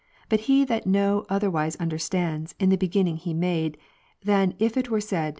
[0.29, 3.77] But he that no otherwise understands In the Beginning He made,
[4.23, 5.29] than if it were said.